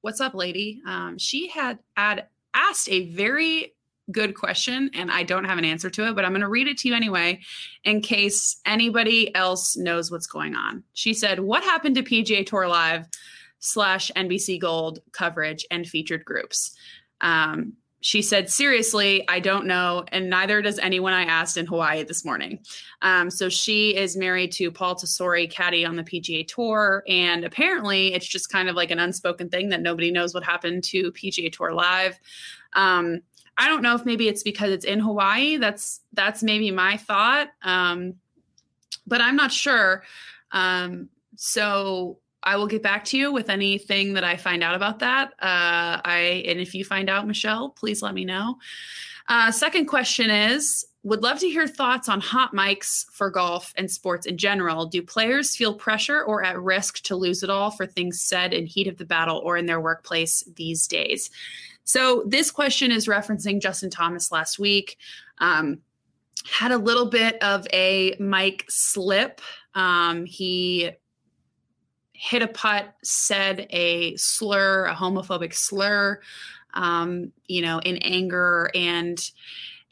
what's 0.00 0.20
up, 0.20 0.34
lady? 0.34 0.80
Um, 0.86 1.18
she 1.18 1.48
had, 1.48 1.78
had 1.96 2.26
asked 2.54 2.88
a 2.88 3.10
very 3.10 3.74
good 4.12 4.34
question 4.34 4.90
and 4.94 5.10
I 5.10 5.22
don't 5.22 5.44
have 5.44 5.58
an 5.58 5.64
answer 5.64 5.90
to 5.90 6.08
it, 6.08 6.14
but 6.14 6.24
I'm 6.24 6.32
going 6.32 6.42
to 6.42 6.48
read 6.48 6.66
it 6.66 6.78
to 6.78 6.88
you 6.88 6.94
anyway 6.94 7.40
in 7.84 8.00
case 8.00 8.60
anybody 8.66 9.34
else 9.34 9.76
knows 9.76 10.10
what's 10.10 10.26
going 10.26 10.54
on. 10.54 10.82
She 10.92 11.14
said, 11.14 11.40
What 11.40 11.62
happened 11.62 11.94
to 11.96 12.02
PGA 12.02 12.46
Tour 12.46 12.68
Live 12.68 13.06
slash 13.58 14.10
NBC 14.14 14.60
Gold 14.60 15.00
coverage 15.12 15.66
and 15.70 15.86
featured 15.86 16.24
groups? 16.24 16.76
Um, 17.20 17.74
she 18.04 18.20
said, 18.20 18.50
Seriously, 18.50 19.26
I 19.28 19.40
don't 19.40 19.66
know. 19.66 20.04
And 20.08 20.28
neither 20.28 20.60
does 20.60 20.78
anyone 20.78 21.14
I 21.14 21.22
asked 21.22 21.56
in 21.56 21.64
Hawaii 21.64 22.02
this 22.02 22.22
morning. 22.22 22.58
Um, 23.00 23.30
so 23.30 23.48
she 23.48 23.96
is 23.96 24.14
married 24.14 24.52
to 24.52 24.70
Paul 24.70 24.96
Tesori, 24.96 25.50
caddy 25.50 25.86
on 25.86 25.96
the 25.96 26.04
PGA 26.04 26.46
Tour. 26.46 27.02
And 27.08 27.46
apparently, 27.46 28.12
it's 28.12 28.26
just 28.26 28.52
kind 28.52 28.68
of 28.68 28.76
like 28.76 28.90
an 28.90 28.98
unspoken 28.98 29.48
thing 29.48 29.70
that 29.70 29.80
nobody 29.80 30.10
knows 30.10 30.34
what 30.34 30.44
happened 30.44 30.84
to 30.84 31.12
PGA 31.12 31.50
Tour 31.50 31.72
Live. 31.72 32.20
Um, 32.74 33.22
I 33.56 33.68
don't 33.68 33.82
know 33.82 33.94
if 33.94 34.04
maybe 34.04 34.28
it's 34.28 34.42
because 34.42 34.70
it's 34.70 34.84
in 34.84 35.00
Hawaii. 35.00 35.56
That's 35.56 36.00
that's 36.12 36.42
maybe 36.42 36.70
my 36.70 36.96
thought. 36.96 37.48
Um, 37.62 38.14
but 39.06 39.20
I'm 39.20 39.36
not 39.36 39.52
sure. 39.52 40.02
Um, 40.52 41.08
so 41.36 42.18
I 42.42 42.56
will 42.56 42.66
get 42.66 42.82
back 42.82 43.04
to 43.06 43.18
you 43.18 43.32
with 43.32 43.48
anything 43.48 44.14
that 44.14 44.24
I 44.24 44.36
find 44.36 44.62
out 44.62 44.74
about 44.74 44.98
that. 45.00 45.32
Uh, 45.40 46.00
I 46.04 46.44
and 46.46 46.60
if 46.60 46.74
you 46.74 46.84
find 46.84 47.08
out, 47.08 47.26
Michelle, 47.26 47.70
please 47.70 48.02
let 48.02 48.14
me 48.14 48.24
know. 48.24 48.58
Uh, 49.28 49.50
second 49.50 49.86
question 49.86 50.30
is 50.30 50.86
would 51.04 51.22
love 51.22 51.38
to 51.38 51.48
hear 51.48 51.68
thoughts 51.68 52.08
on 52.08 52.20
hot 52.20 52.54
mics 52.54 53.04
for 53.12 53.28
golf 53.30 53.74
and 53.76 53.90
sports 53.90 54.26
in 54.26 54.38
general. 54.38 54.86
Do 54.86 55.02
players 55.02 55.54
feel 55.54 55.74
pressure 55.74 56.22
or 56.22 56.42
at 56.42 56.60
risk 56.60 57.02
to 57.04 57.14
lose 57.14 57.42
it 57.42 57.50
all 57.50 57.70
for 57.70 57.86
things 57.86 58.22
said 58.22 58.54
in 58.54 58.64
heat 58.64 58.88
of 58.88 58.96
the 58.96 59.04
battle 59.04 59.40
or 59.44 59.58
in 59.58 59.66
their 59.66 59.80
workplace 59.80 60.42
these 60.56 60.86
days? 60.86 61.30
So 61.84 62.24
this 62.26 62.50
question 62.50 62.90
is 62.90 63.06
referencing 63.06 63.60
Justin 63.60 63.90
Thomas 63.90 64.32
last 64.32 64.58
week. 64.58 64.96
Um, 65.38 65.78
had 66.50 66.72
a 66.72 66.78
little 66.78 67.06
bit 67.06 67.42
of 67.42 67.66
a 67.72 68.16
mic 68.18 68.64
slip. 68.68 69.40
Um, 69.74 70.26
he 70.26 70.90
hit 72.12 72.42
a 72.42 72.48
putt, 72.48 72.94
said 73.02 73.66
a 73.70 74.16
slur, 74.16 74.86
a 74.86 74.94
homophobic 74.94 75.54
slur, 75.54 76.20
um, 76.74 77.32
you 77.46 77.62
know, 77.62 77.78
in 77.80 77.98
anger 77.98 78.70
and 78.74 79.30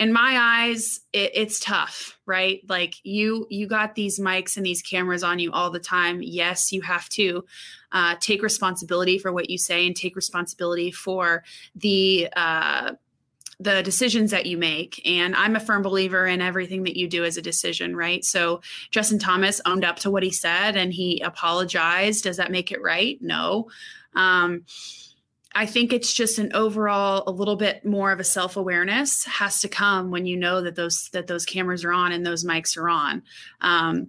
in 0.03 0.13
my 0.13 0.37
eyes 0.39 1.01
it, 1.13 1.31
it's 1.35 1.61
tough 1.61 2.19
right 2.27 2.61
like 2.69 2.97
you 3.05 3.47
you 3.51 3.67
got 3.67 3.95
these 3.95 4.19
mics 4.19 4.57
and 4.57 4.67
these 4.67 4.83
cameras 4.83 5.23
on 5.23 5.39
you 5.39 5.53
all 5.53 5.71
the 5.71 5.79
time 5.79 6.21
yes 6.23 6.73
you 6.73 6.81
have 6.83 7.09
to 7.09 7.45
uh, 7.93 8.17
take 8.21 8.43
responsibility 8.43 9.19
for 9.19 9.33
what 9.33 9.51
you 9.51 9.59
say 9.59 9.87
and 9.87 9.95
take 9.95 10.17
responsibility 10.17 10.91
for 10.91 11.45
the 11.77 12.29
uh, 12.35 12.93
the 13.61 13.83
decisions 13.83 14.33
that 14.33 14.47
you 14.47 14.59
make. 14.59 15.01
And 15.07 15.37
I'm 15.37 15.55
a 15.55 15.61
firm 15.61 15.83
believer 15.83 16.27
in 16.27 16.41
everything 16.41 16.83
that 16.85 16.97
you 16.97 17.07
do 17.07 17.25
as 17.25 17.37
a 17.37 17.43
decision, 17.43 17.95
right? 17.95 18.25
So 18.25 18.61
Justin 18.91 19.21
Thomas 19.21 19.61
owned 19.65 19.85
up 19.85 20.01
to 20.01 20.11
what 20.11 20.25
he 20.25 20.33
said 20.33 20.77
and 20.77 20.93
he 20.93 21.21
apologized. 21.21 22.25
Does 22.25 22.39
that 22.39 22.51
make 22.51 22.73
it 22.73 22.83
right? 22.83 23.19
No. 23.21 23.69
Um, 24.17 24.65
I 25.55 25.67
think 25.67 25.93
it's 25.93 26.13
just 26.13 26.39
an 26.39 26.53
overall 26.55 27.25
a 27.27 27.31
little 27.31 27.57
bit 27.57 27.85
more 27.85 28.13
of 28.13 28.21
a 28.21 28.25
self-awareness 28.25 29.25
has 29.25 29.61
to 29.61 29.69
come 29.69 30.11
when 30.11 30.27
you 30.27 30.37
know 30.37 30.63
that 30.63 30.77
those 30.77 31.11
that 31.13 31.27
those 31.27 31.45
cameras 31.45 31.85
are 31.85 31.93
on 31.93 32.13
and 32.13 32.25
those 32.25 32.45
mics 32.45 32.77
are 32.77 32.89
on. 32.89 33.23
Um, 33.61 34.09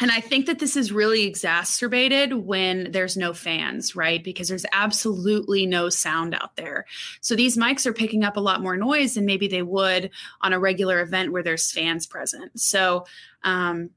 and 0.00 0.10
I 0.10 0.20
think 0.20 0.46
that 0.46 0.58
this 0.58 0.76
is 0.76 0.92
really 0.92 1.24
exacerbated 1.24 2.32
when 2.32 2.90
there's 2.90 3.18
no 3.18 3.34
fans, 3.34 3.94
right? 3.94 4.24
Because 4.24 4.48
there's 4.48 4.64
absolutely 4.72 5.66
no 5.66 5.90
sound 5.90 6.34
out 6.34 6.56
there. 6.56 6.86
So 7.20 7.36
these 7.36 7.58
mics 7.58 7.84
are 7.84 7.92
picking 7.92 8.24
up 8.24 8.38
a 8.38 8.40
lot 8.40 8.62
more 8.62 8.78
noise 8.78 9.14
than 9.14 9.26
maybe 9.26 9.46
they 9.46 9.62
would 9.62 10.10
on 10.40 10.54
a 10.54 10.58
regular 10.58 11.02
event 11.02 11.32
where 11.32 11.42
there's 11.42 11.70
fans 11.70 12.06
present. 12.06 12.58
So 12.58 13.04
um, 13.44 13.90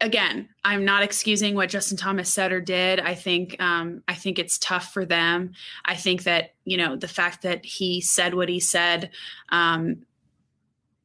again, 0.00 0.48
I'm 0.64 0.84
not 0.84 1.02
excusing 1.02 1.54
what 1.54 1.70
Justin 1.70 1.96
Thomas 1.96 2.32
said 2.32 2.52
or 2.52 2.60
did. 2.60 3.00
I 3.00 3.14
think 3.14 3.60
um, 3.60 4.02
I 4.08 4.14
think 4.14 4.38
it's 4.38 4.58
tough 4.58 4.92
for 4.92 5.04
them. 5.04 5.52
I 5.84 5.94
think 5.94 6.24
that 6.24 6.54
you 6.64 6.76
know 6.76 6.96
the 6.96 7.08
fact 7.08 7.42
that 7.42 7.64
he 7.64 8.00
said 8.00 8.34
what 8.34 8.48
he 8.48 8.60
said, 8.60 9.10
um, 9.50 10.06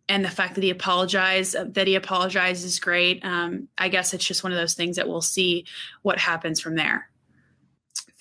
and 0.09 0.25
the 0.25 0.29
fact 0.29 0.55
that 0.55 0.63
he 0.63 0.69
apologized 0.69 1.55
that 1.73 1.87
he 1.87 1.95
apologized 1.95 2.65
is 2.65 2.79
great. 2.79 3.23
Um, 3.23 3.67
I 3.77 3.89
guess 3.89 4.13
it's 4.13 4.25
just 4.25 4.43
one 4.43 4.51
of 4.51 4.57
those 4.57 4.73
things 4.73 4.97
that 4.97 5.07
we'll 5.07 5.21
see 5.21 5.65
what 6.01 6.19
happens 6.19 6.59
from 6.59 6.75
there 6.75 7.10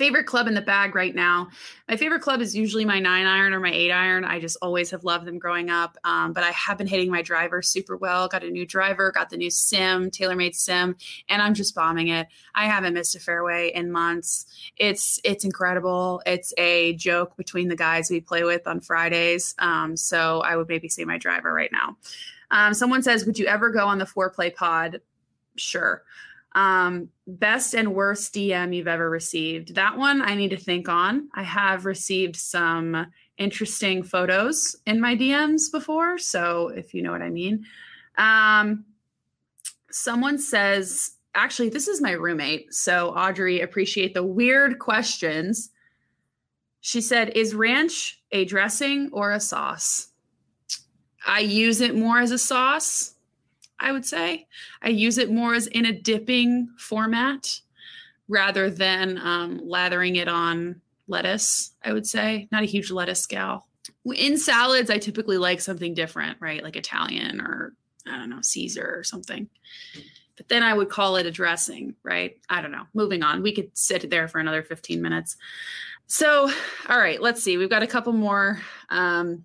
favorite 0.00 0.25
club 0.25 0.47
in 0.47 0.54
the 0.54 0.62
bag 0.62 0.95
right 0.95 1.14
now. 1.14 1.50
My 1.87 1.95
favorite 1.95 2.23
club 2.23 2.40
is 2.40 2.57
usually 2.57 2.87
my 2.87 3.00
nine 3.00 3.26
iron 3.26 3.52
or 3.52 3.61
my 3.61 3.71
eight 3.71 3.90
iron. 3.90 4.25
I 4.25 4.40
just 4.40 4.57
always 4.62 4.90
have 4.92 5.04
loved 5.04 5.26
them 5.26 5.38
growing 5.38 5.69
up. 5.69 5.99
Um, 6.04 6.33
but 6.33 6.42
I 6.42 6.52
have 6.52 6.78
been 6.78 6.87
hitting 6.87 7.11
my 7.11 7.21
driver 7.21 7.61
super 7.61 7.99
well. 7.99 8.26
Got 8.26 8.42
a 8.42 8.49
new 8.49 8.64
driver, 8.64 9.12
got 9.12 9.28
the 9.28 9.37
new 9.37 9.50
sim, 9.50 10.11
TaylorMade 10.11 10.54
sim, 10.54 10.97
and 11.28 11.42
I'm 11.42 11.52
just 11.52 11.75
bombing 11.75 12.09
it. 12.09 12.28
I 12.54 12.64
haven't 12.64 12.95
missed 12.95 13.14
a 13.14 13.21
fairway 13.21 13.73
in 13.75 13.92
months. 13.92 14.47
It's 14.78 15.21
it's 15.23 15.45
incredible. 15.45 16.23
It's 16.25 16.54
a 16.57 16.95
joke 16.95 17.37
between 17.37 17.69
the 17.69 17.76
guys 17.76 18.09
we 18.09 18.23
play 18.23 18.42
with 18.42 18.66
on 18.66 18.80
Fridays. 18.80 19.54
Um, 19.59 19.99
so 19.99 20.40
I 20.40 20.57
would 20.57 20.69
maybe 20.69 20.88
say 20.88 21.04
my 21.04 21.19
driver 21.19 21.52
right 21.52 21.71
now. 21.73 21.99
Um, 22.50 22.73
someone 22.73 23.02
says, 23.02 23.26
"Would 23.26 23.38
you 23.38 23.49
ever 23.49 23.69
go 23.69 23.87
on 23.87 23.99
the 23.99 24.07
foreplay 24.07 24.54
pod?" 24.54 25.02
Sure. 25.57 26.02
Um, 26.52 27.11
best 27.26 27.75
and 27.75 27.95
worst 27.95 28.35
DM 28.35 28.75
you've 28.75 28.88
ever 28.88 29.09
received. 29.09 29.76
That 29.76 29.97
one 29.97 30.21
I 30.21 30.35
need 30.35 30.50
to 30.50 30.57
think 30.57 30.88
on. 30.88 31.28
I 31.35 31.45
have 31.45 31.85
received 31.85 32.37
some 32.37 33.07
interesting 33.38 34.02
photos 34.02 34.76
in 34.87 35.00
my 35.00 35.16
DMs 35.16 35.71
before. 35.73 36.19
So 36.19 36.69
if 36.69 36.92
you 36.92 37.02
know 37.02 37.12
what 37.12 37.23
I 37.23 37.30
mean. 37.30 37.64
Um, 38.19 38.85
someone 39.90 40.38
says, 40.38 41.12
actually, 41.35 41.71
this 41.71 41.88
is 41.88 42.00
my 42.00 42.12
roommate. 42.12 42.73
So 42.75 43.11
Audrey, 43.11 43.61
appreciate 43.61 44.14
the 44.14 44.25
weird 44.25 44.78
questions. 44.78 45.71
She 46.80 47.00
said, 47.00 47.30
Is 47.30 47.54
ranch 47.54 48.21
a 48.33 48.45
dressing 48.45 49.11
or 49.12 49.33
a 49.33 49.40
sauce? 49.40 50.09
I 51.26 51.40
use 51.40 51.80
it 51.80 51.95
more 51.95 52.19
as 52.19 52.30
a 52.30 52.38
sauce. 52.38 53.14
I 53.81 53.93
would 53.93 54.05
say. 54.05 54.47
I 54.83 54.91
use 54.91 55.19
it 55.19 55.31
more 55.31 55.55
as 55.55 55.67
in 55.67 55.87
a 55.87 55.93
dipping 55.93 56.69
format 56.79 57.61
rather 58.29 58.71
than 58.71 59.19
um, 59.19 59.61
lathering 59.65 60.17
it 60.17 60.29
on 60.29 60.81
lettuce, 61.09 61.73
I 61.83 61.93
would 61.93 62.07
say. 62.07 62.47
Not 62.53 62.63
a 62.63 62.67
huge 62.67 62.91
lettuce 62.91 63.27
gal. 63.27 63.67
In 64.05 64.39
salads, 64.39 64.91
I 64.91 64.99
typically 64.99 65.39
like 65.39 65.61
something 65.61 65.95
different, 65.95 66.39
right? 66.41 66.63
Like 66.63 66.77
Italian 66.77 67.41
or 67.41 67.75
I 68.07 68.17
don't 68.17 68.31
know, 68.31 68.41
Caesar 68.41 68.95
or 68.97 69.05
something. 69.05 69.49
But 70.37 70.49
then 70.49 70.63
I 70.63 70.73
would 70.73 70.89
call 70.89 71.17
it 71.17 71.27
a 71.27 71.31
dressing, 71.31 71.95
right? 72.03 72.39
I 72.49 72.63
don't 72.63 72.73
know. 72.73 72.85
Moving 72.95 73.23
on. 73.23 73.43
We 73.43 73.53
could 73.53 73.77
sit 73.77 74.09
there 74.09 74.27
for 74.27 74.39
another 74.39 74.63
15 74.63 75.03
minutes. 75.03 75.37
So, 76.07 76.51
all 76.89 76.99
right, 76.99 77.21
let's 77.21 77.43
see. 77.43 77.59
We've 77.59 77.71
got 77.71 77.83
a 77.83 77.87
couple 77.87 78.13
more 78.13 78.61
um, 78.89 79.45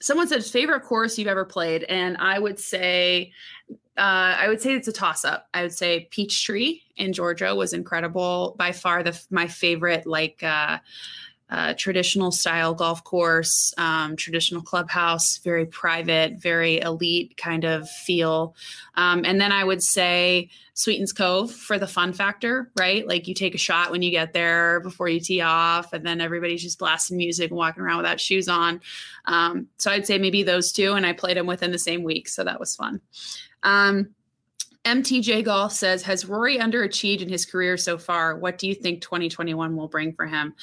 someone 0.00 0.28
said 0.28 0.44
favorite 0.44 0.82
course 0.82 1.18
you've 1.18 1.28
ever 1.28 1.44
played? 1.44 1.84
And 1.84 2.16
i 2.18 2.38
would 2.38 2.58
say 2.58 3.32
uh, 3.96 4.36
i 4.38 4.48
would 4.48 4.60
say 4.60 4.74
it's 4.74 4.88
a 4.88 4.92
toss 4.92 5.24
up 5.24 5.48
i 5.54 5.62
would 5.62 5.72
say 5.72 6.08
peachtree 6.10 6.80
in 6.96 7.12
georgia 7.12 7.54
was 7.54 7.72
incredible 7.72 8.54
by 8.58 8.72
far 8.72 9.02
the 9.02 9.20
my 9.30 9.46
favorite 9.46 10.06
like 10.06 10.42
uh, 10.42 10.78
uh, 11.50 11.74
traditional 11.74 12.30
style 12.30 12.74
golf 12.74 13.02
course, 13.04 13.72
um, 13.78 14.16
traditional 14.16 14.60
clubhouse, 14.60 15.38
very 15.38 15.64
private, 15.64 16.34
very 16.34 16.80
elite 16.80 17.36
kind 17.36 17.64
of 17.64 17.88
feel. 17.88 18.54
Um, 18.96 19.24
and 19.24 19.40
then 19.40 19.50
I 19.50 19.64
would 19.64 19.82
say 19.82 20.50
Sweetens 20.74 21.12
Cove 21.12 21.50
for 21.50 21.78
the 21.78 21.86
fun 21.86 22.12
factor, 22.12 22.70
right? 22.78 23.06
Like 23.06 23.26
you 23.26 23.34
take 23.34 23.54
a 23.54 23.58
shot 23.58 23.90
when 23.90 24.02
you 24.02 24.10
get 24.10 24.32
there 24.32 24.80
before 24.80 25.08
you 25.08 25.20
tee 25.20 25.40
off, 25.40 25.92
and 25.92 26.04
then 26.04 26.20
everybody's 26.20 26.62
just 26.62 26.78
blasting 26.78 27.16
music 27.16 27.50
and 27.50 27.56
walking 27.56 27.82
around 27.82 27.96
without 27.96 28.20
shoes 28.20 28.48
on. 28.48 28.80
Um, 29.24 29.68
so 29.78 29.90
I'd 29.90 30.06
say 30.06 30.18
maybe 30.18 30.42
those 30.42 30.70
two, 30.70 30.92
and 30.92 31.06
I 31.06 31.14
played 31.14 31.36
them 31.36 31.46
within 31.46 31.72
the 31.72 31.78
same 31.78 32.02
week, 32.02 32.28
so 32.28 32.44
that 32.44 32.60
was 32.60 32.76
fun. 32.76 33.00
Um, 33.62 34.10
MTJ 34.88 35.44
Golf 35.44 35.72
says, 35.72 36.02
Has 36.02 36.24
Rory 36.24 36.58
underachieved 36.58 37.20
in 37.20 37.28
his 37.28 37.44
career 37.44 37.76
so 37.76 37.98
far? 37.98 38.38
What 38.38 38.56
do 38.56 38.66
you 38.66 38.74
think 38.74 39.02
2021 39.02 39.76
will 39.76 39.86
bring 39.86 40.14
for 40.14 40.26
him? 40.26 40.54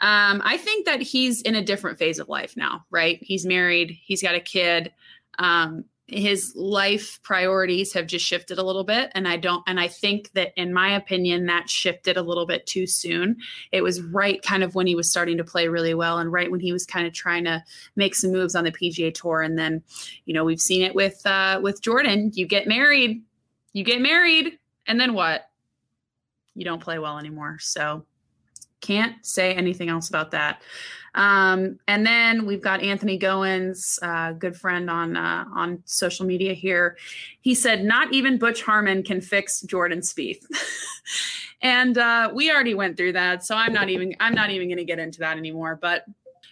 Um, 0.00 0.40
I 0.44 0.56
think 0.56 0.86
that 0.86 1.02
he's 1.02 1.42
in 1.42 1.56
a 1.56 1.64
different 1.64 1.98
phase 1.98 2.20
of 2.20 2.28
life 2.28 2.56
now, 2.56 2.84
right? 2.90 3.18
He's 3.20 3.44
married, 3.44 3.98
he's 4.04 4.22
got 4.22 4.36
a 4.36 4.40
kid. 4.40 4.92
Um, 5.38 5.84
his 6.08 6.52
life 6.54 7.20
priorities 7.22 7.92
have 7.94 8.06
just 8.06 8.24
shifted 8.24 8.58
a 8.58 8.62
little 8.62 8.84
bit 8.84 9.10
and 9.14 9.26
i 9.26 9.36
don't 9.36 9.62
and 9.66 9.80
i 9.80 9.88
think 9.88 10.30
that 10.32 10.52
in 10.56 10.72
my 10.72 10.94
opinion 10.94 11.46
that 11.46 11.70
shifted 11.70 12.16
a 12.16 12.22
little 12.22 12.44
bit 12.44 12.66
too 12.66 12.86
soon 12.86 13.36
it 13.70 13.82
was 13.82 14.02
right 14.02 14.42
kind 14.42 14.62
of 14.62 14.74
when 14.74 14.86
he 14.86 14.94
was 14.94 15.08
starting 15.08 15.38
to 15.38 15.44
play 15.44 15.68
really 15.68 15.94
well 15.94 16.18
and 16.18 16.32
right 16.32 16.50
when 16.50 16.60
he 16.60 16.72
was 16.72 16.84
kind 16.84 17.06
of 17.06 17.14
trying 17.14 17.44
to 17.44 17.62
make 17.96 18.14
some 18.14 18.32
moves 18.32 18.54
on 18.54 18.64
the 18.64 18.72
pga 18.72 19.14
tour 19.14 19.40
and 19.40 19.56
then 19.56 19.82
you 20.26 20.34
know 20.34 20.44
we've 20.44 20.60
seen 20.60 20.82
it 20.82 20.94
with 20.94 21.24
uh 21.24 21.58
with 21.62 21.80
jordan 21.80 22.30
you 22.34 22.46
get 22.46 22.66
married 22.66 23.22
you 23.72 23.84
get 23.84 24.00
married 24.00 24.58
and 24.86 25.00
then 25.00 25.14
what 25.14 25.50
you 26.54 26.64
don't 26.64 26.82
play 26.82 26.98
well 26.98 27.18
anymore 27.18 27.56
so 27.60 28.04
can't 28.80 29.24
say 29.24 29.54
anything 29.54 29.88
else 29.88 30.08
about 30.08 30.32
that 30.32 30.60
um, 31.14 31.78
and 31.88 32.06
then 32.06 32.46
we've 32.46 32.62
got 32.62 32.82
Anthony 32.82 33.18
Goins, 33.18 33.98
uh, 34.02 34.32
good 34.32 34.56
friend 34.56 34.88
on 34.88 35.16
uh, 35.16 35.44
on 35.54 35.82
social 35.84 36.24
media 36.24 36.54
here. 36.54 36.96
He 37.42 37.54
said, 37.54 37.84
"Not 37.84 38.12
even 38.14 38.38
Butch 38.38 38.62
Harmon 38.62 39.02
can 39.02 39.20
fix 39.20 39.60
Jordan 39.60 40.00
Spieth," 40.00 40.44
and 41.62 41.98
uh, 41.98 42.30
we 42.32 42.50
already 42.50 42.74
went 42.74 42.96
through 42.96 43.12
that, 43.12 43.44
so 43.44 43.54
I'm 43.54 43.74
not 43.74 43.90
even 43.90 44.14
I'm 44.20 44.34
not 44.34 44.50
even 44.50 44.68
going 44.68 44.78
to 44.78 44.84
get 44.84 44.98
into 44.98 45.18
that 45.18 45.36
anymore. 45.36 45.78
But 45.80 46.06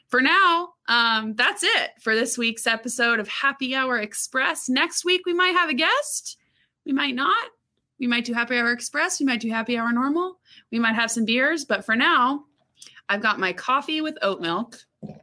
for 0.08 0.20
now, 0.20 0.74
um, 0.88 1.34
that's 1.36 1.62
it 1.62 1.92
for 2.00 2.14
this 2.14 2.36
week's 2.36 2.66
episode 2.66 3.18
of 3.18 3.28
Happy 3.28 3.74
Hour 3.74 3.98
Express. 3.98 4.68
Next 4.68 5.06
week 5.06 5.22
we 5.24 5.32
might 5.32 5.54
have 5.54 5.70
a 5.70 5.74
guest, 5.74 6.36
we 6.84 6.92
might 6.92 7.14
not. 7.14 7.50
We 7.98 8.06
might 8.06 8.24
do 8.24 8.32
Happy 8.32 8.58
Hour 8.58 8.72
Express. 8.72 9.20
We 9.20 9.26
might 9.26 9.40
do 9.40 9.50
Happy 9.50 9.76
Hour 9.76 9.92
Normal. 9.92 10.38
We 10.72 10.78
might 10.78 10.94
have 10.94 11.10
some 11.10 11.26
beers, 11.26 11.64
but 11.64 11.84
for 11.84 11.94
now, 11.94 12.44
I've 13.08 13.20
got 13.20 13.38
my 13.38 13.52
coffee 13.52 14.00
with 14.00 14.16
oat 14.22 14.40
milk, 14.40 14.78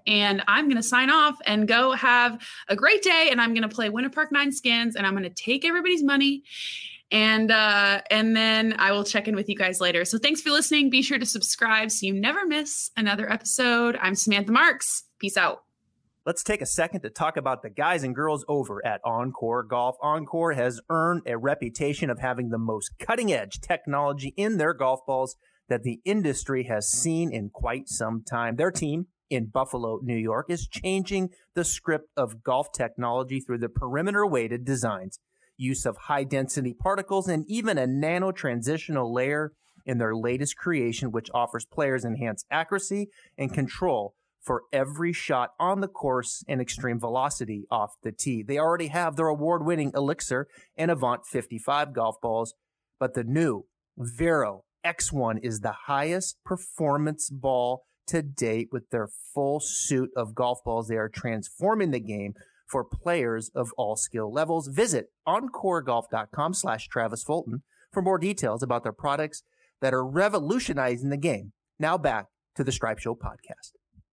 and 0.06 0.44
I'm 0.48 0.66
going 0.66 0.78
to 0.78 0.84
sign 0.84 1.10
off 1.10 1.38
and 1.46 1.68
go 1.68 1.94
have 1.94 2.46
a 2.68 2.76
great 2.76 3.02
day. 3.02 3.30
And 3.32 3.42
I'm 3.42 3.54
going 3.54 3.68
to 3.68 3.74
play 3.74 3.90
Winter 3.90 4.10
Park 4.10 4.32
Nine 4.32 4.52
Skins, 4.52 4.96
and 4.96 5.08
I'm 5.08 5.14
going 5.14 5.24
to 5.24 5.30
take 5.30 5.66
everybody's 5.66 6.04
money. 6.04 6.44
And 7.10 7.50
uh, 7.50 8.02
and 8.12 8.36
then 8.36 8.76
I 8.78 8.92
will 8.92 9.06
check 9.06 9.30
in 9.30 9.36
with 9.36 9.48
you 9.48 9.56
guys 9.56 9.80
later. 9.80 10.04
So 10.04 10.18
thanks 10.18 10.42
for 10.42 10.50
listening. 10.50 10.90
Be 10.90 11.02
sure 11.02 11.18
to 11.18 11.26
subscribe 11.26 11.90
so 11.90 12.06
you 12.06 12.14
never 12.14 12.46
miss 12.46 12.92
another 12.98 13.32
episode. 13.32 13.98
I'm 14.02 14.14
Samantha 14.14 14.52
Marks. 14.52 15.04
Peace 15.18 15.38
out. 15.38 15.67
Let's 16.28 16.44
take 16.44 16.62
a 16.62 16.66
second 16.66 17.04
to 17.04 17.10
talk 17.10 17.38
about 17.38 17.62
the 17.62 17.70
guys 17.70 18.04
and 18.04 18.14
girls 18.14 18.44
over 18.50 18.86
at 18.86 19.02
OnCore 19.06 19.66
Golf. 19.66 19.96
Encore 20.02 20.52
has 20.52 20.82
earned 20.90 21.22
a 21.26 21.38
reputation 21.38 22.10
of 22.10 22.20
having 22.20 22.50
the 22.50 22.58
most 22.58 22.92
cutting 23.00 23.32
edge 23.32 23.62
technology 23.62 24.34
in 24.36 24.58
their 24.58 24.74
golf 24.74 25.00
balls 25.08 25.38
that 25.70 25.84
the 25.84 26.02
industry 26.04 26.66
has 26.66 26.92
seen 26.92 27.32
in 27.32 27.50
quite 27.50 27.88
some 27.88 28.26
time. 28.30 28.58
Their 28.58 28.72
team 28.72 29.08
in 29.30 29.46
Buffalo, 29.46 30.02
New 30.04 30.18
York 30.18 30.48
is 30.50 30.68
changing 30.68 31.30
the 31.54 31.64
script 31.64 32.10
of 32.18 32.44
golf 32.44 32.74
technology 32.74 33.40
through 33.40 33.60
the 33.60 33.70
perimeter 33.70 34.28
weighted 34.28 34.66
designs, 34.66 35.20
use 35.56 35.86
of 35.86 35.96
high 35.96 36.26
density 36.26 36.74
particles, 36.74 37.30
and 37.30 37.46
even 37.48 37.78
a 37.78 37.88
nano 37.88 38.34
transitional 38.34 39.14
layer 39.14 39.54
in 39.86 39.98
their 39.98 40.14
latest 40.14 40.58
creation, 40.58 41.14
which 41.14 41.32
offers 41.34 41.66
players 41.66 42.04
enhanced 42.04 42.46
accuracy 42.52 43.08
and 43.38 43.54
control 43.54 44.14
for 44.48 44.64
every 44.72 45.12
shot 45.12 45.52
on 45.60 45.82
the 45.82 45.90
course 45.90 46.42
and 46.48 46.62
extreme 46.62 47.00
velocity 47.00 47.66
off 47.70 47.96
the 48.02 48.14
tee. 48.14 48.42
They 48.42 48.58
already 48.58 48.88
have 48.88 49.18
their 49.18 49.28
award 49.28 49.66
winning 49.66 49.92
Elixir 49.94 50.48
and 50.78 50.90
Avant 50.90 51.26
55 51.26 51.94
golf 51.94 52.16
balls, 52.22 52.54
but 52.98 53.14
the 53.14 53.26
new 53.26 53.66
Vero 53.98 54.64
X1 54.86 55.40
is 55.44 55.60
the 55.60 55.76
highest 55.88 56.38
performance 56.46 57.30
ball 57.30 57.84
to 58.08 58.22
date 58.22 58.70
with 58.72 58.90
their 58.90 59.10
full 59.34 59.60
suit 59.60 60.12
of 60.16 60.34
golf 60.34 60.64
balls. 60.64 60.88
They 60.88 60.96
are 60.96 61.10
transforming 61.10 61.92
the 61.92 62.00
game 62.00 62.34
for 62.66 62.86
players 62.86 63.52
of 63.54 63.74
all 63.78 63.98
skill 63.98 64.32
levels. 64.32 64.70
Visit 64.70 65.08
oncoregolf.com 65.28 66.54
slash 66.54 66.88
Travis 66.88 67.24
Fulton 67.24 67.64
for 67.92 68.02
more 68.02 68.18
details 68.18 68.64
about 68.64 68.84
their 68.84 68.94
products 68.94 69.44
that 69.82 69.94
are 69.94 70.08
revolutionizing 70.08 71.10
the 71.10 71.18
game. 71.18 71.52
Now 71.80 71.98
back 71.98 72.28
to 72.56 72.64
the 72.64 72.72
Stripe 72.72 73.00
Show 73.00 73.14
podcast. 73.14 73.77